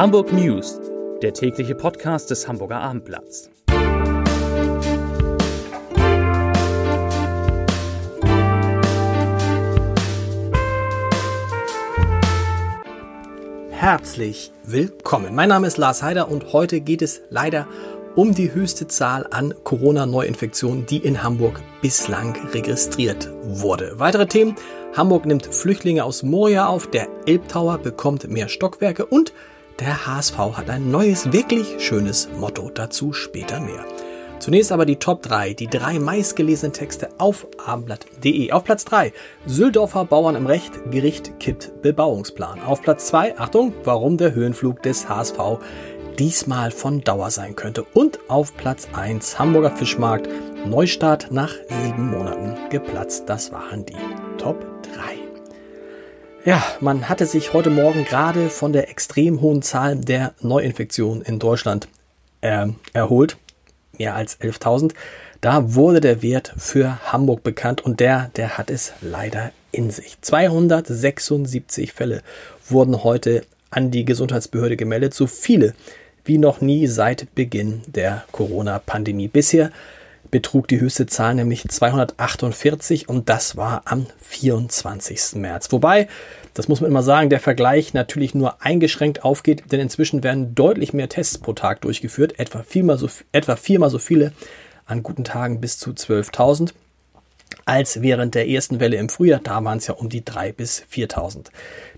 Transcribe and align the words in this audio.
Hamburg 0.00 0.32
News, 0.32 0.80
der 1.20 1.34
tägliche 1.34 1.74
Podcast 1.74 2.30
des 2.30 2.48
Hamburger 2.48 2.80
Abendblatts. 2.80 3.50
Herzlich 13.68 14.52
willkommen. 14.64 15.34
Mein 15.34 15.50
Name 15.50 15.66
ist 15.66 15.76
Lars 15.76 16.02
Heider 16.02 16.30
und 16.30 16.54
heute 16.54 16.80
geht 16.80 17.02
es 17.02 17.20
leider 17.28 17.68
um 18.16 18.34
die 18.34 18.54
höchste 18.54 18.88
Zahl 18.88 19.26
an 19.30 19.52
Corona-Neuinfektionen, 19.64 20.86
die 20.86 21.04
in 21.04 21.22
Hamburg 21.22 21.60
bislang 21.82 22.38
registriert 22.54 23.28
wurde. 23.42 23.98
Weitere 23.98 24.26
Themen. 24.26 24.56
Hamburg 24.96 25.26
nimmt 25.26 25.54
Flüchtlinge 25.54 26.04
aus 26.04 26.22
Moria 26.22 26.68
auf, 26.68 26.88
der 26.88 27.06
Elbtower 27.26 27.76
bekommt 27.76 28.30
mehr 28.30 28.48
Stockwerke 28.48 29.04
und 29.04 29.34
der 29.80 30.06
HSV 30.06 30.36
hat 30.36 30.70
ein 30.70 30.90
neues, 30.90 31.32
wirklich 31.32 31.76
schönes 31.78 32.28
Motto. 32.38 32.70
Dazu 32.72 33.12
später 33.12 33.60
mehr. 33.60 33.84
Zunächst 34.38 34.72
aber 34.72 34.86
die 34.86 34.96
Top 34.96 35.22
3, 35.22 35.52
die 35.52 35.66
drei 35.66 35.98
meistgelesenen 35.98 36.72
Texte 36.72 37.10
auf 37.18 37.46
abendblatt.de. 37.64 38.52
Auf 38.52 38.64
Platz 38.64 38.84
3, 38.86 39.12
Süldorfer 39.44 40.06
Bauern 40.06 40.34
im 40.34 40.46
Recht, 40.46 40.90
Gericht 40.90 41.38
kippt 41.40 41.82
Bebauungsplan. 41.82 42.62
Auf 42.62 42.80
Platz 42.80 43.06
2, 43.08 43.38
Achtung, 43.38 43.74
warum 43.84 44.16
der 44.16 44.34
Höhenflug 44.34 44.82
des 44.82 45.08
HSV 45.08 45.38
diesmal 46.18 46.70
von 46.70 47.02
Dauer 47.02 47.30
sein 47.30 47.54
könnte. 47.54 47.84
Und 47.92 48.18
auf 48.28 48.56
Platz 48.56 48.88
1 48.94 49.38
Hamburger 49.38 49.76
Fischmarkt, 49.76 50.28
Neustart 50.66 51.30
nach 51.30 51.52
sieben 51.68 52.10
Monaten 52.10 52.56
geplatzt. 52.70 53.24
Das 53.26 53.52
waren 53.52 53.84
die 53.84 53.96
Top 54.38 54.64
3. 54.94 55.19
Ja, 56.46 56.64
man 56.80 57.10
hatte 57.10 57.26
sich 57.26 57.52
heute 57.52 57.68
Morgen 57.68 58.06
gerade 58.06 58.48
von 58.48 58.72
der 58.72 58.88
extrem 58.88 59.42
hohen 59.42 59.60
Zahl 59.60 59.96
der 59.96 60.32
Neuinfektionen 60.40 61.20
in 61.20 61.38
Deutschland 61.38 61.86
äh, 62.40 62.68
erholt. 62.94 63.36
Mehr 63.98 64.14
als 64.14 64.40
11.000. 64.40 64.94
Da 65.42 65.74
wurde 65.74 66.00
der 66.00 66.22
Wert 66.22 66.54
für 66.56 66.98
Hamburg 67.12 67.42
bekannt 67.42 67.82
und 67.82 68.00
der, 68.00 68.30
der 68.36 68.56
hat 68.56 68.70
es 68.70 68.94
leider 69.02 69.52
in 69.70 69.90
sich. 69.90 70.16
276 70.22 71.92
Fälle 71.92 72.22
wurden 72.66 73.04
heute 73.04 73.44
an 73.70 73.90
die 73.90 74.06
Gesundheitsbehörde 74.06 74.78
gemeldet. 74.78 75.12
So 75.12 75.26
viele 75.26 75.74
wie 76.24 76.38
noch 76.38 76.62
nie 76.62 76.86
seit 76.86 77.34
Beginn 77.34 77.82
der 77.86 78.24
Corona-Pandemie. 78.32 79.28
Bisher 79.28 79.70
betrug 80.30 80.68
die 80.68 80.80
höchste 80.80 81.06
Zahl 81.06 81.34
nämlich 81.34 81.66
248 81.66 83.08
und 83.08 83.28
das 83.28 83.56
war 83.56 83.82
am 83.84 84.06
24. 84.20 85.36
März. 85.36 85.72
Wobei, 85.72 86.08
das 86.54 86.68
muss 86.68 86.80
man 86.80 86.90
immer 86.90 87.02
sagen, 87.02 87.30
der 87.30 87.40
Vergleich 87.40 87.94
natürlich 87.94 88.34
nur 88.34 88.62
eingeschränkt 88.62 89.24
aufgeht, 89.24 89.64
denn 89.72 89.80
inzwischen 89.80 90.22
werden 90.22 90.54
deutlich 90.54 90.92
mehr 90.92 91.08
Tests 91.08 91.38
pro 91.38 91.52
Tag 91.52 91.80
durchgeführt, 91.82 92.38
etwa 92.38 92.62
viermal 92.62 92.98
so, 92.98 93.08
etwa 93.32 93.56
viermal 93.56 93.90
so 93.90 93.98
viele 93.98 94.32
an 94.86 95.02
guten 95.02 95.24
Tagen 95.24 95.60
bis 95.60 95.78
zu 95.78 95.90
12.000 95.90 96.72
als 97.64 98.02
während 98.02 98.34
der 98.34 98.48
ersten 98.48 98.80
Welle 98.80 98.96
im 98.96 99.08
Frühjahr. 99.08 99.40
Da 99.42 99.62
waren 99.64 99.78
es 99.78 99.86
ja 99.86 99.94
um 99.94 100.08
die 100.08 100.22
3.000 100.22 100.52
bis 100.52 100.84
4.000. 100.92 101.46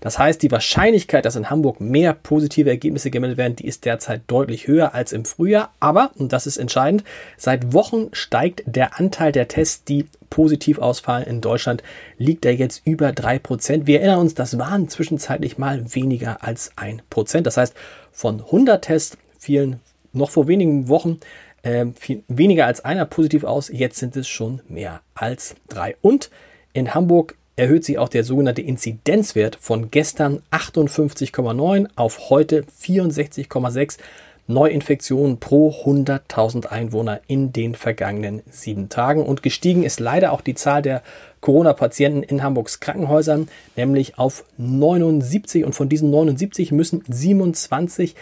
Das 0.01 0.19
heißt, 0.19 0.41
die 0.41 0.51
Wahrscheinlichkeit, 0.51 1.25
dass 1.25 1.35
in 1.35 1.49
Hamburg 1.49 1.79
mehr 1.79 2.13
positive 2.13 2.69
Ergebnisse 2.69 3.09
gemeldet 3.09 3.37
werden, 3.37 3.55
die 3.55 3.67
ist 3.67 3.85
derzeit 3.85 4.21
deutlich 4.27 4.67
höher 4.67 4.93
als 4.93 5.13
im 5.13 5.25
Frühjahr. 5.25 5.73
Aber, 5.79 6.11
und 6.15 6.33
das 6.33 6.47
ist 6.47 6.57
entscheidend, 6.57 7.03
seit 7.37 7.73
Wochen 7.73 8.09
steigt 8.11 8.63
der 8.65 8.99
Anteil 8.99 9.31
der 9.31 9.47
Tests, 9.47 9.83
die 9.83 10.05
positiv 10.29 10.79
ausfallen 10.79 11.27
in 11.27 11.41
Deutschland, 11.41 11.83
liegt 12.17 12.45
er 12.45 12.55
jetzt 12.55 12.81
über 12.85 13.09
3%. 13.09 13.85
Wir 13.85 14.01
erinnern 14.01 14.19
uns, 14.19 14.33
das 14.33 14.57
waren 14.57 14.89
zwischenzeitlich 14.89 15.57
mal 15.57 15.93
weniger 15.93 16.43
als 16.43 16.71
1%. 16.75 17.41
Das 17.41 17.57
heißt, 17.57 17.75
von 18.11 18.39
100 18.39 18.83
Tests 18.83 19.17
fielen 19.37 19.79
noch 20.11 20.29
vor 20.29 20.47
wenigen 20.47 20.87
Wochen 20.87 21.19
äh, 21.63 21.87
viel, 21.95 22.23
weniger 22.27 22.67
als 22.67 22.85
einer 22.85 23.05
positiv 23.05 23.43
aus. 23.43 23.69
Jetzt 23.69 23.97
sind 23.97 24.15
es 24.15 24.27
schon 24.27 24.61
mehr 24.67 25.01
als 25.15 25.55
drei. 25.67 25.95
Und 26.01 26.29
in 26.73 26.93
Hamburg 26.93 27.35
erhöht 27.55 27.85
sich 27.85 27.97
auch 27.97 28.09
der 28.09 28.23
sogenannte 28.23 28.61
Inzidenzwert 28.61 29.57
von 29.59 29.91
gestern 29.91 30.41
58,9 30.51 31.87
auf 31.95 32.29
heute 32.29 32.65
64,6 32.81 33.97
Neuinfektionen 34.45 35.39
pro 35.39 35.69
100.000 35.69 36.65
Einwohner 36.65 37.21
in 37.27 37.53
den 37.53 37.75
vergangenen 37.75 38.41
sieben 38.49 38.89
Tagen. 38.89 39.25
Und 39.25 39.41
gestiegen 39.41 39.83
ist 39.83 40.01
leider 40.01 40.33
auch 40.33 40.41
die 40.41 40.55
Zahl 40.55 40.81
der 40.81 41.01
Corona-Patienten 41.39 42.23
in 42.23 42.43
Hamburgs 42.43 42.81
Krankenhäusern, 42.81 43.47
nämlich 43.77 44.19
auf 44.19 44.43
79. 44.57 45.63
Und 45.63 45.73
von 45.73 45.87
diesen 45.87 46.11
79 46.11 46.73
müssen 46.73 47.03
27 47.07 48.15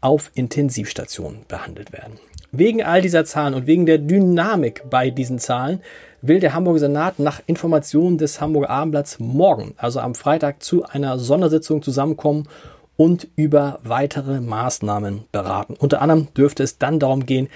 auf 0.00 0.30
Intensivstationen 0.34 1.40
behandelt 1.48 1.92
werden. 1.92 2.18
Wegen 2.56 2.84
all 2.84 3.02
dieser 3.02 3.24
Zahlen 3.24 3.54
und 3.54 3.66
wegen 3.66 3.84
der 3.84 3.98
Dynamik 3.98 4.84
bei 4.88 5.10
diesen 5.10 5.40
Zahlen 5.40 5.80
will 6.22 6.38
der 6.38 6.54
Hamburger 6.54 6.78
Senat 6.78 7.18
nach 7.18 7.42
Informationen 7.46 8.16
des 8.16 8.40
Hamburger 8.40 8.70
Abendblatts 8.70 9.18
morgen, 9.18 9.74
also 9.76 9.98
am 9.98 10.14
Freitag, 10.14 10.62
zu 10.62 10.84
einer 10.84 11.18
Sondersitzung 11.18 11.82
zusammenkommen 11.82 12.48
und 12.96 13.26
über 13.34 13.80
weitere 13.82 14.40
Maßnahmen 14.40 15.24
beraten. 15.32 15.74
Unter 15.76 16.00
anderem 16.00 16.28
dürfte 16.36 16.62
es 16.62 16.78
dann 16.78 17.00
darum 17.00 17.26
gehen, 17.26 17.48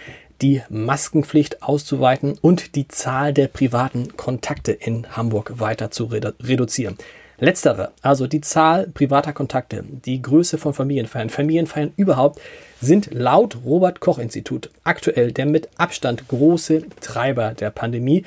die 0.42 0.62
Maskenpflicht 0.69 1.62
auszuweiten 1.62 2.36
und 2.41 2.75
die 2.75 2.88
Zahl 2.88 3.32
der 3.32 3.47
privaten 3.47 4.16
Kontakte 4.16 4.72
in 4.72 5.16
Hamburg 5.16 5.60
weiter 5.60 5.92
zu 5.92 6.06
redu 6.06 6.32
reduzieren. 6.42 6.98
Letztere, 7.41 7.93
also 8.03 8.26
die 8.26 8.41
Zahl 8.41 8.88
privater 8.88 9.32
Kontakte, 9.32 9.84
die 9.84 10.21
Größe 10.21 10.59
von 10.59 10.75
Familienfeiern, 10.75 11.31
Familienfeiern 11.31 11.93
überhaupt, 11.97 12.41
sind 12.81 13.10
laut 13.12 13.59
Robert 13.65 14.00
Koch 14.00 14.19
Institut 14.19 14.71
aktuell 14.82 15.31
der 15.31 15.47
mit 15.47 15.69
Abstand 15.77 16.27
große 16.27 16.82
Treiber 17.00 17.54
der 17.54 17.71
Pandemie, 17.71 18.25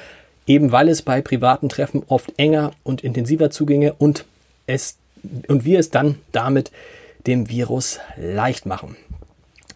eben 0.47 0.71
weil 0.71 0.88
es 0.88 1.01
bei 1.01 1.21
privaten 1.21 1.67
Treffen 1.67 2.03
oft 2.07 2.31
enger 2.38 2.71
und 2.83 3.03
intensiver 3.03 3.50
zuginge 3.50 3.94
und 3.94 4.25
es 4.66 4.97
und 5.47 5.66
wir 5.66 5.79
es 5.79 5.89
dann 5.89 6.16
damit 6.31 6.71
dem 7.27 7.50
Virus 7.50 8.00
leicht 8.17 8.66
machen. 8.66 8.95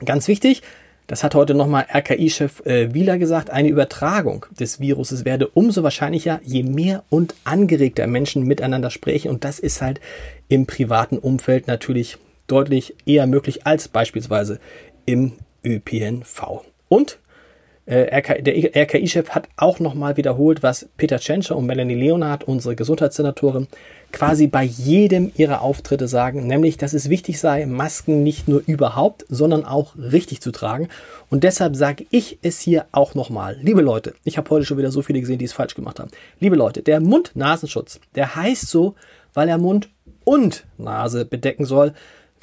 Ganz 0.04 0.28
wichtig, 0.28 0.62
das 1.08 1.24
hat 1.24 1.36
heute 1.36 1.54
nochmal 1.54 1.86
RKI-Chef 1.94 2.66
äh, 2.66 2.94
Wieler 2.94 3.18
gesagt, 3.18 3.50
eine 3.50 3.70
Übertragung 3.70 4.46
des 4.60 4.80
Viruses 4.80 5.26
werde 5.26 5.48
umso 5.48 5.84
wahrscheinlicher, 5.84 6.40
je 6.44 6.64
mehr 6.64 7.04
und 7.10 7.36
angeregter 7.44 8.08
Menschen 8.08 8.44
miteinander 8.44 8.90
sprechen. 8.90 9.30
Und 9.30 9.44
das 9.44 9.60
ist 9.60 9.82
halt 9.82 10.02
im 10.48 10.66
privaten 10.66 11.18
Umfeld 11.18 11.68
natürlich 11.68 12.18
deutlich 12.48 12.96
eher 13.06 13.28
möglich 13.28 13.66
als 13.66 13.88
beispielsweise 13.88 14.60
im 15.06 15.34
ÖPNV. 15.64 16.64
Und 16.88 17.20
RK, 17.88 18.42
der 18.42 18.76
RKI-Chef 18.76 19.30
hat 19.30 19.48
auch 19.58 19.80
nochmal 19.80 20.18
wiederholt, 20.18 20.64
was 20.64 20.90
Peter 20.98 21.20
Tschentscher 21.20 21.56
und 21.56 21.68
Melanie 21.68 21.94
Leonhardt, 21.94 22.44
unsere 22.44 22.76
Gesundheitssenatorin, 22.76 23.68
quasi 24.12 24.48
bei 24.48 24.64
jedem 24.64 25.32
ihrer 25.36 25.62
Auftritte 25.62 26.08
sagen, 26.08 26.48
nämlich, 26.48 26.78
dass 26.78 26.94
es 26.94 27.10
wichtig 27.10 27.40
sei, 27.40 27.68
Masken 27.68 28.24
nicht 28.24 28.48
nur 28.48 28.64
überhaupt, 28.66 29.26
sondern 29.30 29.66
auch 29.66 29.96
richtig 29.98 30.42
zu 30.42 30.52
tragen. 30.52 30.90
Und 31.30 31.44
deshalb 31.44 31.76
sage 31.76 32.08
ich 32.10 32.40
es 32.42 32.60
hier 32.60 32.86
auch 32.92 33.14
nochmal. 33.14 33.58
Liebe 33.62 33.82
Leute, 33.82 34.16
ich 34.24 34.38
habe 34.38 34.50
heute 34.50 34.66
schon 34.66 34.80
wieder 34.80 34.92
so 34.92 35.04
viele 35.04 35.20
gesehen, 35.20 35.38
die 35.38 35.46
es 35.46 35.54
falsch 35.54 35.76
gemacht 35.76 36.00
haben. 36.00 36.10
Liebe 36.40 36.56
Leute, 36.56 36.82
der 36.82 37.00
Mund-Nasenschutz, 37.02 38.00
der 38.16 38.36
heißt 38.36 38.68
so, 38.68 38.96
weil 39.36 39.48
er 39.48 39.60
Mund 39.60 39.90
und 40.24 40.66
Nase 40.80 41.24
bedecken 41.24 41.66
soll. 41.66 41.94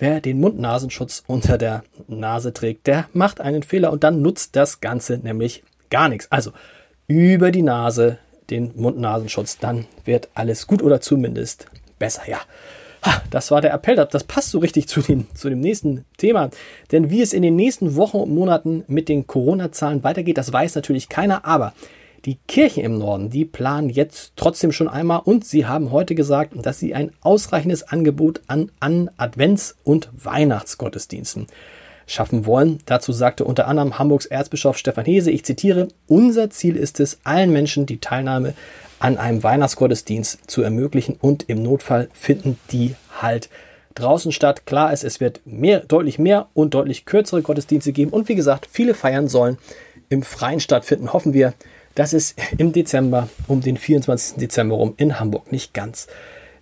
Wer 0.03 0.21
den 0.21 0.41
Mund-Nasenschutz 0.41 1.23
unter 1.29 1.59
der 1.59 1.85
Nase 2.09 2.53
trägt, 2.53 2.89
der 2.89 3.07
macht 3.13 3.41
einen 3.41 3.63
Fehler 3.63 3.93
und 3.93 4.03
dann 4.03 4.21
nutzt 4.21 4.57
das 4.57 4.81
Ganze 4.81 5.19
nämlich 5.19 5.63
gar 5.91 6.09
nichts. 6.09 6.27
Also 6.33 6.51
über 7.07 7.53
die 7.53 7.63
Nase 7.63 8.19
den 8.51 8.73
Mund-Nasenschutz, 8.75 9.59
dann 9.59 9.87
wird 10.05 10.29
alles 10.35 10.67
gut 10.67 10.83
oder 10.83 11.01
zumindest 11.01 11.67
besser. 12.01 12.23
Ja, 12.27 12.41
das 13.31 13.53
war 13.53 13.61
der 13.61 13.73
Appell. 13.73 13.95
Das 13.95 14.25
passt 14.25 14.51
so 14.51 14.59
richtig 14.59 14.89
zu 14.89 15.03
dem, 15.03 15.33
zu 15.37 15.49
dem 15.49 15.61
nächsten 15.61 16.05
Thema. 16.17 16.51
Denn 16.91 17.09
wie 17.09 17.23
es 17.23 17.33
in 17.33 17.43
den 17.43 17.55
nächsten 17.55 17.95
Wochen 17.95 18.17
und 18.17 18.35
Monaten 18.35 18.83
mit 18.89 19.09
den 19.09 19.29
Corona-Zahlen 19.29 20.03
weitergeht, 20.03 20.37
das 20.37 20.53
weiß 20.53 20.75
natürlich 20.75 21.11
keiner. 21.11 21.45
Aber 21.45 21.75
die 22.25 22.39
Kirchen 22.47 22.85
im 22.85 22.99
Norden, 22.99 23.31
die 23.31 23.45
planen 23.45 23.89
jetzt 23.89 24.33
trotzdem 24.37 24.73
schon 24.73 24.89
einmal 24.89 25.23
und 25.25 25.45
sie 25.45 25.67
haben 25.67 25.91
heute 25.91 26.15
gesagt, 26.15 26.55
dass 26.57 26.79
sie 26.79 26.95
ein 26.95 27.13
ausreichendes 27.21 27.83
Angebot 27.83 28.43
an, 28.47 28.71
an 28.81 29.11
Advents- 29.17 29.75
und 29.85 30.09
Weihnachtsgottesdiensten 30.13 31.47
schaffen 32.07 32.47
wollen. 32.47 32.79
Dazu 32.87 33.13
sagte 33.13 33.45
unter 33.45 33.67
anderem 33.67 33.99
Hamburgs 33.99 34.27
Erzbischof 34.27 34.79
Stefan 34.79 35.05
Hese, 35.05 35.31
ich 35.31 35.45
zitiere, 35.45 35.89
unser 36.07 36.51
Ziel 36.51 36.77
ist 36.77 37.01
es, 37.01 37.19
allen 37.25 37.53
Menschen 37.53 37.87
die 37.87 37.99
Teilnahme 37.99 38.55
an 38.99 39.19
einem 39.19 39.43
Weihnachtsgottesdienst 39.43 40.49
zu 40.49 40.63
ermöglichen 40.63 41.17
und 41.21 41.49
im 41.49 41.63
Notfall 41.63 42.09
finden 42.13 42.59
die 42.71 42.95
halt 43.21 43.49
draußen 43.95 44.33
statt. 44.33 44.65
Klar 44.65 44.93
ist, 44.93 45.05
es 45.05 45.21
wird 45.21 45.41
mehr, 45.45 45.81
deutlich 45.81 46.19
mehr 46.19 46.49
und 46.55 46.75
deutlich 46.75 47.05
kürzere 47.05 47.43
Gottesdienste 47.43 47.93
geben 47.93 48.13
und 48.13 48.29
wie 48.29 48.37
gesagt, 48.37 48.69
viele 48.71 48.95
Feiern 48.95 49.29
sollen 49.29 49.59
im 50.09 50.23
Freien 50.23 50.61
stattfinden. 50.61 51.13
Hoffen 51.13 51.33
wir, 51.33 51.55
dass 51.95 52.13
es 52.13 52.35
im 52.59 52.73
Dezember 52.73 53.29
um 53.49 53.61
den 53.61 53.77
24. 53.77 54.39
Dezember 54.39 54.77
rum 54.77 54.95
in 54.97 55.19
Hamburg 55.21 55.53
nicht 55.53 55.75
ganz 55.75 56.07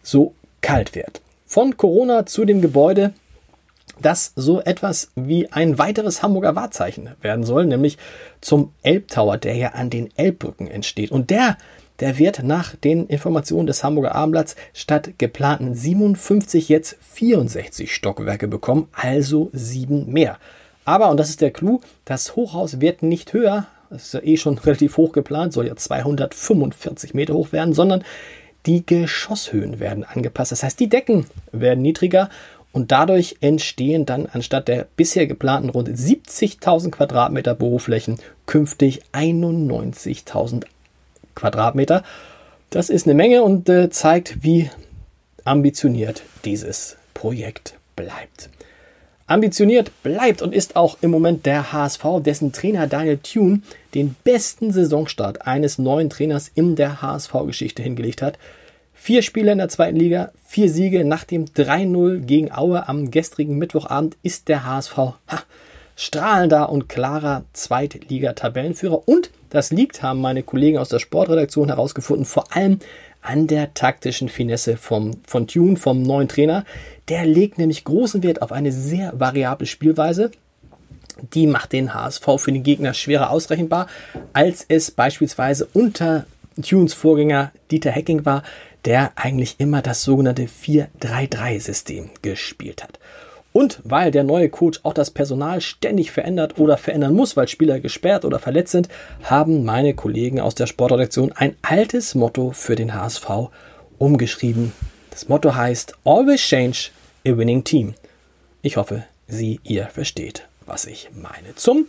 so 0.03 0.35
kalt 0.61 0.95
wird. 0.95 1.21
Von 1.47 1.77
Corona 1.77 2.27
zu 2.27 2.45
dem 2.45 2.61
Gebäude, 2.61 3.13
das 4.01 4.33
so 4.37 4.61
etwas 4.61 5.11
wie 5.15 5.51
ein 5.53 5.79
weiteres 5.79 6.23
Hamburger 6.23 6.57
Wahrzeichen 6.57 7.11
werden 7.21 7.45
soll, 7.45 7.67
nämlich 7.67 7.99
zum 8.41 8.73
Elbtower, 8.83 9.37
der 9.37 9.57
ja 9.57 9.69
an 9.71 9.91
den 9.91 10.11
Elbbrücken 10.17 10.69
entsteht. 10.69 11.11
Und 11.11 11.31
der, 11.31 11.59
der 12.01 12.19
wird 12.19 12.43
nach 12.43 12.77
den 12.77 13.07
Informationen 13.07 13.67
des 13.67 13.85
Hamburger 13.85 14.15
Abendblatts 14.15 14.57
statt 14.73 15.15
geplanten 15.19 15.75
57 15.75 16.69
jetzt 16.69 16.97
64 17.01 17.95
Stockwerke 17.95 18.49
bekommen, 18.49 18.89
also 18.93 19.51
sieben 19.53 20.11
mehr. 20.11 20.39
Aber, 20.85 21.11
und 21.11 21.19
das 21.19 21.29
ist 21.29 21.43
der 21.43 21.51
Clou, 21.51 21.81
das 22.05 22.37
Hochhaus 22.37 22.81
wird 22.81 23.03
nicht 23.03 23.33
höher, 23.33 23.67
das 23.91 24.05
ist 24.05 24.15
ja 24.15 24.23
eh 24.23 24.37
schon 24.37 24.59
relativ 24.65 24.97
hoch 24.97 25.13
geplant, 25.13 25.53
soll 25.53 25.67
ja 25.67 25.77
245 25.77 27.15
Meter 27.15 27.35
hoch 27.35 27.53
werden, 27.53 27.75
sondern 27.75 28.05
die 28.67 28.85
Geschosshöhen 28.85 29.81
werden 29.81 30.05
angepasst. 30.05 30.53
Das 30.53 30.63
heißt, 30.63 30.81
die 30.81 30.89
Decken 30.89 31.27
werden 31.53 31.83
niedriger 31.83 32.29
und 32.73 32.93
dadurch 32.93 33.37
entstehen 33.41 34.07
dann 34.07 34.27
anstatt 34.27 34.69
der 34.69 34.87
bisher 34.97 35.27
geplanten 35.27 35.71
rund 35.71 35.89
70.000 35.89 36.91
Quadratmeter 36.91 37.55
Büroflächen 37.55 38.19
künftig 38.47 39.03
91.000 39.13 40.65
Quadratmeter. 41.35 42.05
Das 42.69 42.91
ist 42.91 43.07
eine 43.07 43.15
Menge 43.15 43.43
und 43.43 43.69
äh, 43.69 43.91
zeigt, 43.91 44.45
wie 44.45 44.71
ambitioniert 45.45 46.23
dieses 46.45 46.97
Projekt 47.15 47.75
bleibt. 47.97 48.51
Ambitioniert 49.31 49.93
bleibt 50.03 50.43
und 50.43 50.53
ist 50.53 50.75
auch 50.75 50.99
im 51.03 51.13
Moment 51.13 51.47
der 51.47 51.73
HSV, 51.73 52.03
dessen 52.19 52.51
Trainer 52.51 52.89
Daniel 52.89 53.19
Thune 53.19 53.61
den 53.95 54.17
besten 54.25 54.73
Saisonstart 54.73 55.47
eines 55.47 55.79
neuen 55.79 56.11
Trainers 56.11 56.51
in 56.53 56.75
der 56.75 57.01
HSV-Geschichte 57.01 57.81
hingelegt 57.81 58.23
hat. 58.23 58.41
Vier 58.93 59.23
Spiele 59.23 59.53
in 59.53 59.59
der 59.59 59.69
zweiten 59.69 59.95
Liga, 59.95 60.33
vier 60.45 60.69
Siege 60.69 61.05
nach 61.05 61.23
dem 61.23 61.45
3-0 61.45 62.23
gegen 62.23 62.51
Aue 62.51 62.89
am 62.89 63.13
gestrigen 63.13 63.57
Mittwochabend 63.57 64.17
ist 64.25 64.49
der 64.49 64.67
HSV 64.67 64.97
ha, 64.97 65.15
strahlender 65.95 66.69
und 66.69 66.89
klarer 66.89 67.45
Zweitliga-Tabellenführer. 67.53 69.07
Und 69.07 69.31
das 69.51 69.71
liegt, 69.71 70.03
haben 70.03 70.21
meine 70.21 70.43
Kollegen 70.43 70.79
aus 70.79 70.89
der 70.89 70.99
Sportredaktion 70.99 71.69
herausgefunden, 71.69 72.25
vor 72.25 72.57
allem 72.57 72.81
an 73.23 73.47
der 73.47 73.75
taktischen 73.75 74.29
Finesse 74.29 74.77
vom, 74.77 75.13
von 75.27 75.47
Tune, 75.47 75.77
vom 75.77 76.03
neuen 76.03 76.29
Trainer. 76.29 76.65
Der 77.09 77.27
legt 77.27 77.59
nämlich 77.59 77.85
großen 77.85 78.23
Wert 78.23 78.43
auf 78.43 78.53
eine 78.53 78.73
sehr 78.73 79.13
variable 79.19 79.67
Spielweise. 79.67 80.31
Die 81.35 81.47
macht 81.47 81.73
den 81.73 81.93
HSV 81.93 82.25
für 82.39 82.53
den 82.53 82.63
Gegner 82.63 82.95
schwerer 82.95 83.31
ausrechenbar, 83.31 83.89
als 84.33 84.65
es 84.69 84.91
beispielsweise 84.91 85.69
unter 85.73 86.27
Tunes 86.63 86.95
Vorgänger 86.95 87.53
Dieter 87.71 87.91
Hecking 87.91 88.25
war, 88.25 88.43
der 88.85 89.13
eigentlich 89.17 89.57
immer 89.59 89.83
das 89.83 90.03
sogenannte 90.03 90.47
4-3-3-System 90.47 92.11
gespielt 92.23 92.83
hat. 92.83 92.99
Und 93.53 93.81
weil 93.83 94.11
der 94.11 94.23
neue 94.23 94.49
Coach 94.49 94.81
auch 94.85 94.95
das 94.95 95.11
Personal 95.11 95.61
ständig 95.61 96.13
verändert 96.13 96.59
oder 96.59 96.77
verändern 96.77 97.15
muss, 97.15 97.37
weil 97.37 97.49
Spieler 97.49 97.81
gesperrt 97.81 98.25
oder 98.25 98.39
verletzt 98.39 98.73
sind, 98.73 98.89
haben 99.25 99.65
meine 99.65 99.95
Kollegen 99.95 100.41
aus 100.41 100.55
der 100.55 100.67
Sportredaktion 100.67 101.33
ein 101.33 101.57
altes 101.63 102.15
Motto 102.15 102.53
für 102.53 102.77
den 102.77 102.95
HSV 102.95 103.29
umgeschrieben. 103.99 104.73
Das 105.11 105.29
Motto 105.29 105.55
heißt 105.55 105.95
Always 106.05 106.41
Change 106.41 106.91
a 107.27 107.37
Winning 107.37 107.65
Team. 107.65 107.95
Ich 108.63 108.77
hoffe, 108.77 109.05
Sie, 109.27 109.61
ihr 109.65 109.87
versteht, 109.87 110.47
was 110.67 110.87
ich 110.87 111.11
meine. 111.13 111.55
Zum 111.57 111.87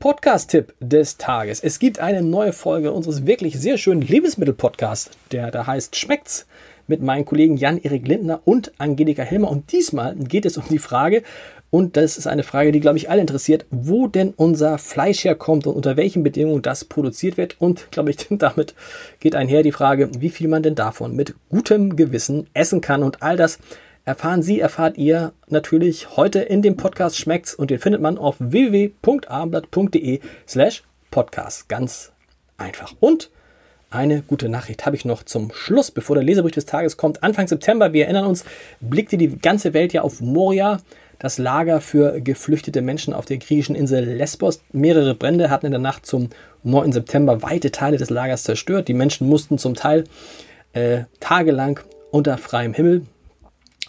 Podcast-Tipp 0.00 0.74
des 0.80 1.16
Tages. 1.16 1.60
Es 1.60 1.78
gibt 1.78 2.00
eine 2.00 2.22
neue 2.22 2.52
Folge 2.52 2.90
unseres 2.90 3.24
wirklich 3.24 3.58
sehr 3.60 3.78
schönen 3.78 4.02
Lebensmittel-Podcasts, 4.02 5.10
der 5.30 5.52
da 5.52 5.66
heißt 5.66 5.94
Schmeckt's 5.94 6.46
mit 6.92 7.00
meinen 7.00 7.24
Kollegen 7.24 7.56
Jan-Erik 7.56 8.06
Lindner 8.06 8.42
und 8.44 8.70
Angelika 8.76 9.22
Hilmer. 9.22 9.50
Und 9.50 9.72
diesmal 9.72 10.14
geht 10.14 10.44
es 10.44 10.58
um 10.58 10.64
die 10.68 10.78
Frage, 10.78 11.22
und 11.70 11.96
das 11.96 12.18
ist 12.18 12.26
eine 12.26 12.42
Frage, 12.42 12.70
die, 12.70 12.80
glaube 12.80 12.98
ich, 12.98 13.08
alle 13.08 13.22
interessiert, 13.22 13.64
wo 13.70 14.06
denn 14.06 14.34
unser 14.36 14.76
Fleisch 14.76 15.24
herkommt 15.24 15.66
und 15.66 15.74
unter 15.74 15.96
welchen 15.96 16.22
Bedingungen 16.22 16.60
das 16.60 16.84
produziert 16.84 17.38
wird. 17.38 17.58
Und, 17.62 17.90
glaube 17.90 18.10
ich, 18.10 18.18
damit 18.30 18.74
geht 19.20 19.34
einher 19.34 19.62
die 19.62 19.72
Frage, 19.72 20.10
wie 20.18 20.28
viel 20.28 20.48
man 20.48 20.62
denn 20.62 20.74
davon 20.74 21.16
mit 21.16 21.34
gutem 21.48 21.96
Gewissen 21.96 22.46
essen 22.52 22.82
kann. 22.82 23.02
Und 23.02 23.22
all 23.22 23.38
das 23.38 23.58
erfahren 24.04 24.42
Sie, 24.42 24.60
erfahrt 24.60 24.98
ihr 24.98 25.32
natürlich 25.48 26.14
heute 26.14 26.40
in 26.40 26.60
dem 26.60 26.76
Podcast 26.76 27.16
Schmeckt's 27.16 27.54
und 27.54 27.70
den 27.70 27.78
findet 27.78 28.02
man 28.02 28.18
auf 28.18 28.36
www.abendblatt.de 28.38 30.20
slash 30.46 30.82
podcast. 31.10 31.70
Ganz 31.70 32.12
einfach. 32.58 32.92
Und 33.00 33.30
eine 33.92 34.22
gute 34.22 34.48
Nachricht 34.48 34.86
habe 34.86 34.96
ich 34.96 35.04
noch 35.04 35.22
zum 35.22 35.52
Schluss, 35.52 35.90
bevor 35.90 36.16
der 36.16 36.24
Leserbrief 36.24 36.54
des 36.54 36.66
Tages 36.66 36.96
kommt. 36.96 37.22
Anfang 37.22 37.46
September, 37.46 37.92
wir 37.92 38.04
erinnern 38.04 38.26
uns, 38.26 38.44
blickte 38.80 39.16
die 39.16 39.38
ganze 39.38 39.74
Welt 39.74 39.92
ja 39.92 40.02
auf 40.02 40.20
Moria, 40.20 40.80
das 41.18 41.38
Lager 41.38 41.80
für 41.80 42.20
geflüchtete 42.20 42.82
Menschen 42.82 43.14
auf 43.14 43.26
der 43.26 43.38
griechischen 43.38 43.76
Insel 43.76 44.04
Lesbos. 44.04 44.60
Mehrere 44.72 45.14
Brände 45.14 45.50
hatten 45.50 45.66
in 45.66 45.72
der 45.72 45.80
Nacht 45.80 46.04
zum 46.04 46.30
9. 46.64 46.92
September 46.92 47.42
weite 47.42 47.70
Teile 47.70 47.96
des 47.96 48.10
Lagers 48.10 48.42
zerstört. 48.42 48.88
Die 48.88 48.94
Menschen 48.94 49.28
mussten 49.28 49.56
zum 49.56 49.74
Teil 49.74 50.04
äh, 50.72 51.02
tagelang 51.20 51.78
unter 52.10 52.38
freiem 52.38 52.74
Himmel 52.74 53.06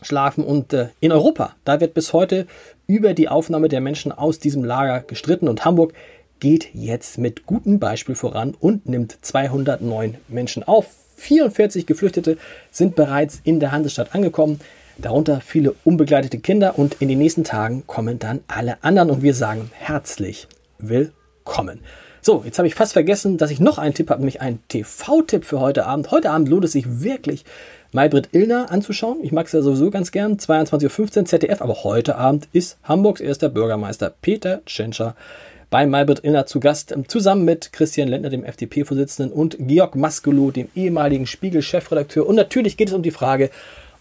schlafen. 0.04 0.44
Und 0.44 0.74
äh, 0.74 0.90
in 1.00 1.12
Europa, 1.12 1.56
da 1.66 1.80
wird 1.80 1.94
bis 1.94 2.14
heute 2.14 2.46
über 2.86 3.14
die 3.14 3.30
Aufnahme 3.30 3.70
der 3.70 3.82
Menschen 3.82 4.12
aus 4.12 4.40
diesem 4.40 4.64
Lager 4.64 5.02
gestritten. 5.02 5.48
Und 5.48 5.66
Hamburg 5.66 5.94
geht 6.44 6.72
jetzt 6.74 7.18
mit 7.18 7.46
gutem 7.46 7.80
Beispiel 7.80 8.16
voran 8.16 8.54
und 8.60 8.86
nimmt 8.86 9.18
209 9.22 10.18
Menschen 10.28 10.64
auf. 10.64 10.88
44 11.16 11.86
Geflüchtete 11.86 12.38
sind 12.70 12.98
bereits 12.98 13.40
in 13.46 13.62
der 13.62 13.72
Hansestadt 13.72 14.14
angekommen, 14.14 14.60
darunter 14.98 15.40
viele 15.40 15.74
unbegleitete 15.86 16.40
Kinder 16.40 16.78
und 16.78 16.98
in 17.00 17.08
den 17.08 17.20
nächsten 17.20 17.46
Tagen 17.46 17.88
kommen 17.88 18.20
dann 18.20 18.42
alle 18.50 18.84
anderen 18.84 19.10
und 19.10 19.24
wir 19.24 19.34
sagen 19.34 19.72
herzlich 19.74 20.50
willkommen. 20.80 21.80
So, 22.20 22.44
jetzt 22.44 22.58
habe 22.58 22.68
ich 22.68 22.76
fast 22.76 22.92
vergessen, 22.92 23.38
dass 23.38 23.50
ich 23.50 23.62
noch 23.62 23.78
einen 23.78 23.94
Tipp 23.94 24.10
habe, 24.10 24.20
nämlich 24.20 24.42
einen 24.42 24.62
TV-Tipp 24.68 25.46
für 25.46 25.62
heute 25.62 25.86
Abend. 25.86 26.12
Heute 26.12 26.30
Abend 26.30 26.50
lohnt 26.50 26.66
es 26.66 26.74
sich 26.74 27.04
wirklich, 27.04 27.46
Maybrit 27.94 28.30
Illner 28.34 28.70
anzuschauen. 28.70 29.20
Ich 29.24 29.32
mag 29.32 29.46
es 29.46 29.54
ja 29.54 29.62
sowieso 29.62 29.92
ganz 29.92 30.12
gern. 30.12 30.36
22.15 30.36 31.20
Uhr 31.20 31.26
ZDF, 31.26 31.62
aber 31.62 31.86
heute 31.86 32.18
Abend 32.18 32.50
ist 32.52 32.80
Hamburgs 32.84 33.22
erster 33.22 33.48
Bürgermeister 33.48 34.14
Peter 34.22 34.62
Tschentscher 34.66 35.16
bei 35.74 35.88
Maybrit 35.88 36.24
Illner 36.24 36.46
zu 36.46 36.60
Gast, 36.60 36.92
ähm, 36.92 37.10
zusammen 37.10 37.46
mit 37.46 37.74
Christian 37.74 38.08
Lendner, 38.08 38.30
dem 38.30 38.44
FDP-Vorsitzenden, 38.44 39.34
und 39.34 39.58
Georg 39.58 39.96
Maskelow, 39.96 40.52
dem 40.52 40.70
ehemaligen 40.76 41.26
Spiegel-Chefredakteur. 41.26 42.28
Und 42.28 42.36
natürlich 42.36 42.78
geht 42.78 42.90
es 42.90 42.94
um 42.94 43.02
die 43.02 43.10
Frage, 43.10 43.50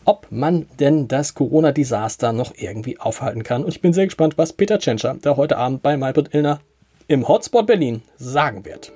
ob 0.05 0.27
man 0.29 0.67
denn 0.81 1.09
das 1.09 1.33
Corona-Desaster 1.33 2.35
noch 2.35 2.53
irgendwie 2.59 3.01
aufhalten 3.01 3.43
kann. 3.43 3.65
Und 3.65 3.71
ich 3.71 3.81
bin 3.81 3.95
sehr 3.95 4.05
gespannt, 4.05 4.37
was 4.37 4.53
Peter 4.53 4.79
Tschentscher, 4.79 5.17
der 5.25 5.39
heute 5.39 5.57
Abend 5.57 5.83
bei 5.83 5.97
Maybrit 5.97 6.35
Illner 6.35 6.61
im 7.09 7.27
Hotspot 7.27 7.67
Berlin 7.67 8.03
sagen 8.19 8.67
wird. 8.67 8.93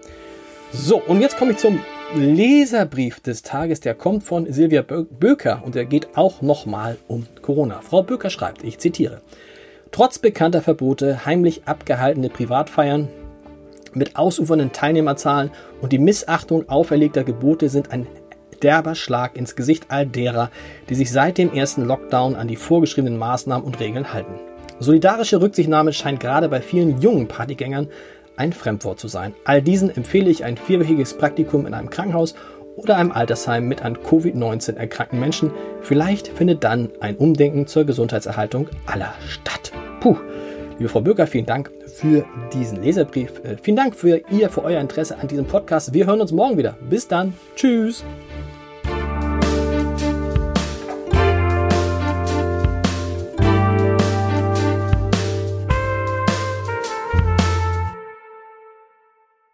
So, 0.71 0.99
und 0.99 1.23
jetzt 1.23 1.39
komme 1.39 1.53
ich 1.53 1.57
zum 1.57 1.81
Leserbrief 2.15 3.21
des 3.21 3.41
Tages, 3.41 3.81
der 3.81 3.95
kommt 3.95 4.23
von 4.23 4.53
Silvia 4.53 4.83
Böker 4.83 5.63
und 5.65 5.77
der 5.77 5.87
geht 5.87 6.15
auch 6.15 6.43
nochmal 6.43 6.99
um 7.09 7.25
Corona. 7.41 7.81
Frau 7.81 8.03
Böker 8.03 8.29
schreibt, 8.29 8.65
ich 8.65 8.77
zitiere, 8.77 9.23
trotz 9.91 10.19
bekannter 10.19 10.63
Verbote 10.63 11.27
heimlich 11.27 11.63
abgehaltene 11.67 12.29
Privatfeiern 12.29 13.09
mit 13.95 14.17
ausufernden 14.17 14.73
Teilnehmerzahlen 14.73 15.51
und 15.81 15.93
die 15.93 15.99
Missachtung 15.99 16.69
auferlegter 16.69 17.25
Gebote 17.25 17.69
sind 17.69 17.93
ein 17.93 18.07
derber 18.63 18.95
Schlag 18.95 19.37
ins 19.37 19.57
Gesicht 19.57 19.87
all 19.89 20.07
derer, 20.07 20.51
die 20.89 20.95
sich 20.95 21.11
seit 21.11 21.39
dem 21.39 21.53
ersten 21.53 21.85
Lockdown 21.85 22.37
an 22.37 22.49
die 22.49 22.57
vorgeschriebenen 22.57 23.19
Maßnahmen 23.19 23.67
und 23.67 23.81
Regeln 23.81 24.13
halten. 24.13 24.35
Solidarische 24.79 25.41
Rücksichtnahme 25.41 25.93
scheint 25.93 26.21
gerade 26.21 26.49
bei 26.49 26.61
vielen 26.61 27.01
jungen 27.01 27.29
Partygängern 27.29 27.89
ein 28.37 28.53
Fremdwort 28.53 29.01
zu 29.01 29.09
sein. 29.09 29.35
All 29.45 29.63
diesen 29.63 29.95
empfehle 29.95 30.31
ich 30.31 30.45
ein 30.45 30.59
vierwöchiges 30.59 31.15
Praktikum 31.17 31.67
in 31.67 31.73
einem 31.73 31.89
Krankenhaus 31.89 32.35
oder 32.77 32.97
einem 32.97 33.11
Altersheim 33.11 33.67
mit 33.67 33.83
an 33.83 33.97
Covid-19 33.97 34.77
erkrankten 34.77 35.19
Menschen. 35.19 35.51
Vielleicht 35.81 36.29
findet 36.29 36.63
dann 36.63 36.91
ein 37.01 37.17
Umdenken 37.17 37.67
zur 37.67 37.85
Gesundheitserhaltung 37.85 38.69
aller 38.87 39.15
statt. 39.29 39.73
Puh. 40.01 40.17
Liebe 40.79 40.91
Frau 40.91 41.01
Bürger, 41.01 41.27
vielen 41.27 41.47
Dank 41.47 41.71
für 41.87 42.27
diesen 42.53 42.83
Leserbrief. 42.83 43.41
Äh, 43.43 43.57
vielen 43.63 43.79
Dank 43.79 43.97
für 43.97 44.21
Ihr, 44.31 44.51
für 44.51 44.63
euer 44.63 44.81
Interesse 44.81 45.19
an 45.19 45.27
diesem 45.27 45.47
Podcast. 45.47 45.95
Wir 45.95 46.07
hören 46.07 46.21
uns 46.21 46.33
morgen 46.33 46.59
wieder. 46.59 46.77
Bis 46.91 47.09
dann. 47.09 47.33
Tschüss. 47.55 48.05